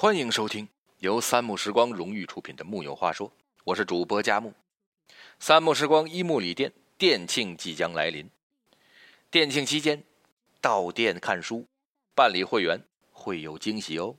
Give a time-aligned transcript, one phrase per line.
[0.00, 0.66] 欢迎收听
[1.00, 3.28] 由三木时光荣誉出品的《木有话说》，
[3.64, 4.54] 我是主播佳木。
[5.38, 8.26] 三木时光一木里店店庆即将来临，
[9.30, 10.02] 店庆期间
[10.58, 11.66] 到店看书、
[12.14, 12.82] 办理会员
[13.12, 14.16] 会有惊喜哦。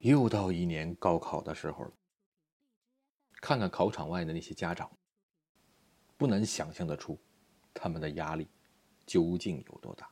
[0.00, 1.92] 又到一年高考的时候了，
[3.40, 4.90] 看看考场外的那些家长，
[6.18, 7.18] 不难想象得出
[7.72, 8.46] 他们的压力
[9.06, 10.10] 究竟有多大。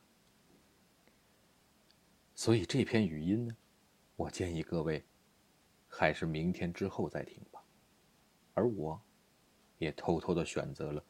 [2.43, 3.55] 所以这篇语音呢，
[4.17, 5.01] 我建议各位
[5.87, 7.63] 还是明天之后再听吧。
[8.53, 9.01] 而我，
[9.77, 11.01] 也偷偷的选择了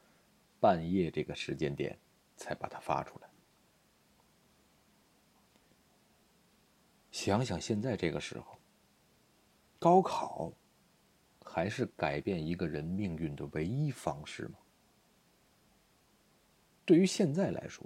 [0.60, 1.98] 半夜这个时间点
[2.38, 3.28] 才把它发出来。
[7.12, 8.60] 想想现在这个时候，
[9.80, 10.54] 高考
[11.44, 14.60] 还是改变一个人命运的唯一方式吗？
[16.86, 17.84] 对于现在来说。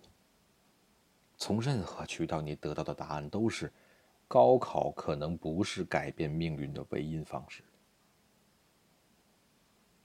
[1.38, 3.72] 从任何渠道你得到的答案都是，
[4.28, 7.64] 高考可能不是改变命运的唯一方式。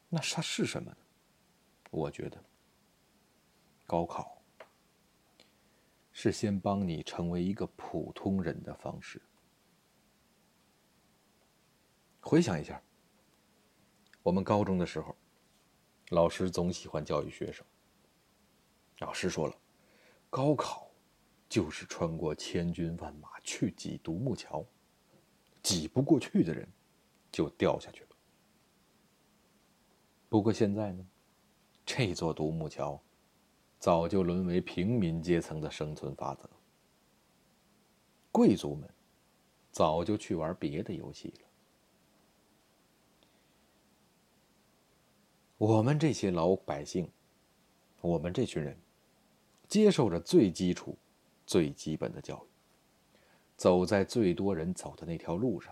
[0.08, 0.97] 那它是什么呢？
[1.91, 2.38] 我觉得，
[3.86, 4.42] 高考
[6.12, 9.20] 是先帮你成为一个普通人的方式。
[12.20, 12.80] 回想一下，
[14.22, 15.16] 我们高中的时候，
[16.10, 17.64] 老师总喜欢教育学生。
[18.98, 19.55] 老师说了，
[20.28, 20.81] 高考。
[21.53, 24.64] 就是穿过千军万马去挤独木桥，
[25.62, 26.67] 挤不过去的人
[27.31, 28.09] 就掉下去了。
[30.31, 31.06] 不过现在呢，
[31.84, 32.98] 这座独木桥
[33.78, 36.48] 早就沦为平民阶层的生存法则，
[38.31, 38.89] 贵族们
[39.70, 41.48] 早就去玩别的游戏了。
[45.59, 47.12] 我们这些老百姓，
[48.00, 48.75] 我们这群人，
[49.69, 50.97] 接受着最基础。
[51.53, 53.19] 最基本的教育，
[53.58, 55.70] 走在最多人走的那条路上，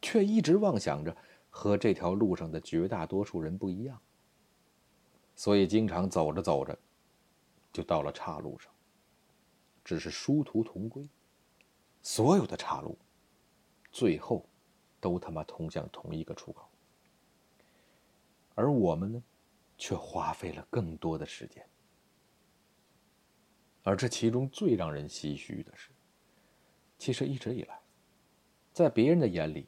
[0.00, 1.16] 却一直妄想着
[1.50, 4.00] 和这条路上的绝大多数人不一样，
[5.34, 6.78] 所以经常走着走着，
[7.72, 8.72] 就到了岔路上。
[9.84, 11.08] 只是殊途同归，
[12.00, 12.96] 所有的岔路，
[13.90, 14.46] 最后
[15.00, 16.68] 都他妈通向同一个出口，
[18.54, 19.20] 而我们呢，
[19.76, 21.66] 却花费了更多的时间。
[23.88, 25.88] 而这其中最让人唏嘘的是，
[26.98, 27.80] 其实一直以来，
[28.70, 29.66] 在别人的眼里，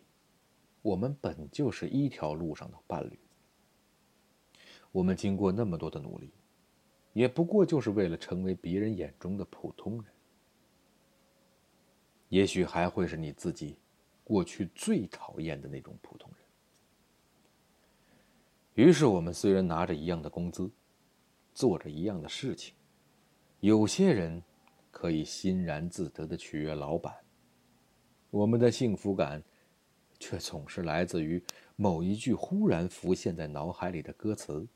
[0.82, 3.18] 我们本就是一条路上的伴侣。
[4.92, 6.30] 我们经过那么多的努力，
[7.14, 10.12] 也不过就是为了成为别人眼中的普通人。
[12.28, 13.78] 也许还会是你自己
[14.22, 16.30] 过去最讨厌的那种普通
[18.76, 18.86] 人。
[18.86, 20.70] 于是，我们虽然拿着一样的工资，
[21.54, 22.74] 做着一样的事情。
[23.60, 24.42] 有些人
[24.90, 27.14] 可以欣然自得的取悦老板，
[28.30, 29.42] 我们的幸福感
[30.18, 31.42] 却总是来自于
[31.76, 34.66] 某一句忽然浮现在脑海里的歌词，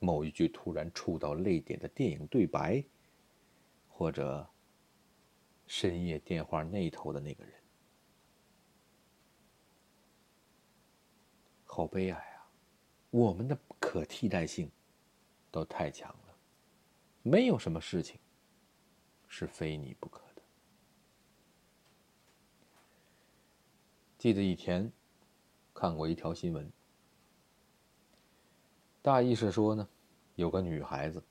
[0.00, 2.84] 某一句突然触到泪点的电影对白，
[3.88, 4.44] 或者
[5.68, 7.54] 深夜电话那头的那个人。
[11.64, 12.50] 好悲哀啊！
[13.10, 14.68] 我们的可替代性
[15.50, 16.31] 都太强了。
[17.22, 18.18] 没有什么事情
[19.28, 20.42] 是非你不可的。
[24.18, 24.92] 记得以前
[25.72, 26.70] 看过一条新闻，
[29.00, 29.88] 大意是说呢，
[30.34, 31.22] 有个女孩子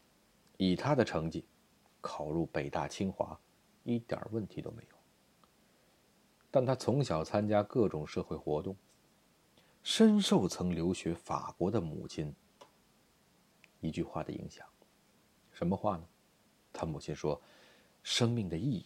[0.58, 1.46] 以她的成绩
[2.00, 3.40] 考入北大清华，
[3.84, 4.98] 一点问题都没有。
[6.50, 8.76] 但她从小参加各种社会活动，
[9.84, 12.34] 深受曾留学法国的母亲
[13.80, 14.66] 一句话的影响。
[15.62, 16.04] 什么话呢？
[16.74, 17.40] 他母亲说
[18.02, 18.84] ：“生命的意义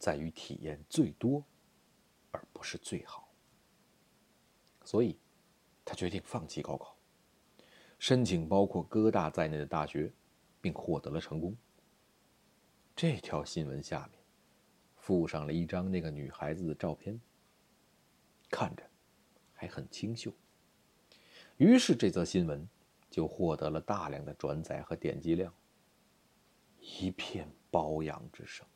[0.00, 1.44] 在于体验最多，
[2.32, 3.28] 而不是最好。”
[4.84, 5.16] 所以，
[5.84, 6.96] 他决定放弃高考，
[8.00, 10.12] 申请包括哥大在内的大学，
[10.60, 11.56] 并获得了成功。
[12.96, 14.20] 这条新闻下面
[14.96, 17.20] 附上了一张那个女孩子的照片，
[18.50, 18.82] 看着
[19.54, 20.32] 还很清秀。
[21.58, 22.68] 于是，这则新闻
[23.08, 25.54] 就获得了大量的转载和点击量。
[26.96, 28.66] 一片褒扬之声。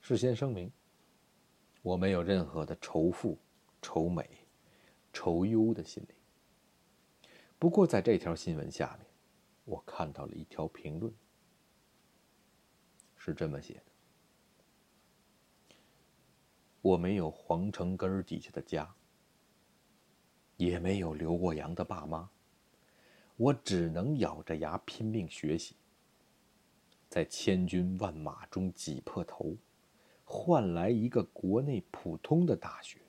[0.00, 0.70] 事先声明，
[1.82, 3.38] 我没有任何的仇富、
[3.80, 4.28] 仇美、
[5.12, 6.14] 仇优的心理。
[7.58, 9.06] 不过，在这条新闻下面，
[9.64, 11.12] 我看到了一条评论，
[13.16, 15.76] 是这么写的
[16.80, 18.92] ：“我没有皇城根儿底下的家，
[20.56, 22.28] 也没有留过洋的爸妈。”
[23.40, 25.74] 我只能咬着牙拼命学习。
[27.08, 29.56] 在千军万马中挤破头，
[30.26, 33.00] 换来一个国内普通的大学，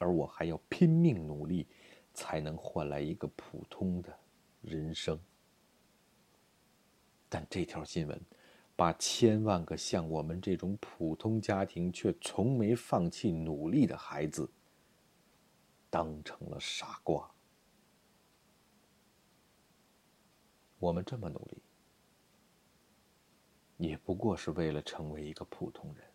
[0.00, 1.68] 而我还要拼命努力，
[2.12, 4.12] 才能换来一个普通的
[4.60, 5.16] 人生。
[7.28, 8.20] 但这条新闻，
[8.74, 14.50] 把千万个像我们这种普通家庭却从没放弃努力的孩子，
[15.88, 17.30] 当成了傻瓜。
[20.84, 21.62] 我们这么努力，
[23.78, 26.06] 也不过是为了成为一个普通人。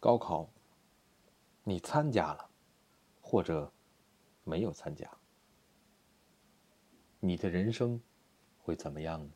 [0.00, 0.50] 高考，
[1.62, 2.50] 你参加了，
[3.22, 3.72] 或者
[4.42, 5.08] 没有参加，
[7.20, 8.00] 你的人生
[8.58, 9.30] 会怎么样呢？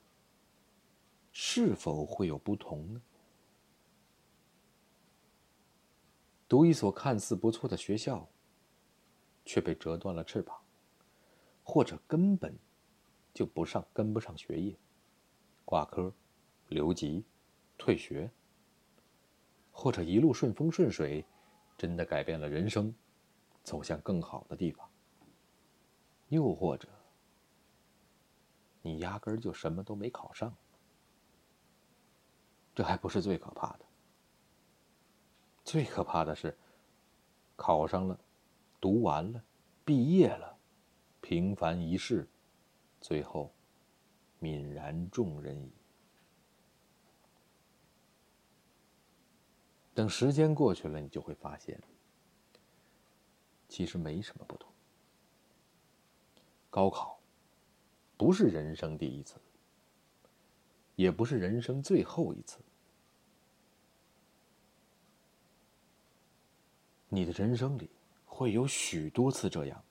[1.30, 3.00] 是否会有不同呢？
[6.48, 8.28] 读一所看似不错的学校，
[9.44, 10.63] 却被折断了翅膀。
[11.64, 12.56] 或者根本
[13.32, 14.76] 就不上，跟不上学业，
[15.64, 16.12] 挂科、
[16.68, 17.24] 留级、
[17.76, 18.30] 退学，
[19.72, 21.24] 或者一路顺风顺水，
[21.76, 22.94] 真的改变了人生，
[23.64, 24.88] 走向更好的地方。
[26.28, 26.88] 又或者，
[28.82, 30.54] 你压根儿就什么都没考上，
[32.74, 33.86] 这还不是最可怕的。
[35.64, 36.56] 最可怕的是，
[37.56, 38.20] 考上了，
[38.80, 39.42] 读完了，
[39.84, 40.53] 毕业了。
[41.24, 42.28] 平凡一世，
[43.00, 43.50] 最后
[44.42, 45.72] 泯然众人矣。
[49.94, 51.80] 等时间过去了，你就会发现，
[53.70, 54.70] 其实没什么不同。
[56.68, 57.18] 高考
[58.18, 59.36] 不是人生第一次，
[60.94, 62.58] 也不是人生最后一次。
[67.08, 67.88] 你的人生里
[68.26, 69.82] 会有许多次这样。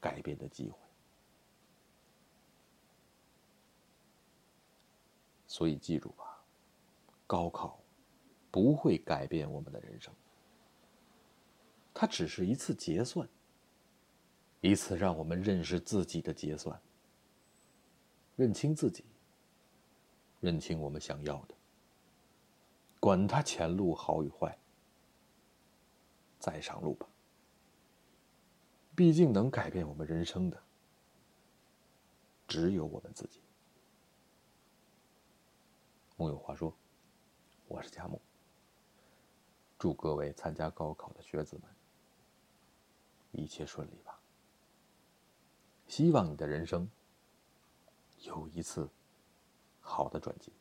[0.00, 0.78] 改变的机会，
[5.46, 6.42] 所以记住吧，
[7.26, 7.78] 高考
[8.50, 10.14] 不会改变我们的人生，
[11.92, 13.28] 它只是一次结算，
[14.62, 16.80] 一次让我们认识自己的结算，
[18.36, 19.04] 认清自己，
[20.40, 21.54] 认清我们想要的，
[22.98, 24.56] 管他前路好与坏，
[26.38, 27.06] 再上路吧。
[29.00, 30.62] 毕竟能改变我们人生的，
[32.46, 33.40] 只有我们自己。
[36.18, 36.70] 木有话说，
[37.66, 38.20] 我是佳木。
[39.78, 41.70] 祝各位参加高考的学子们
[43.32, 44.20] 一切顺利吧。
[45.88, 46.86] 希望你的人生
[48.18, 48.86] 有一次
[49.80, 50.52] 好的转机。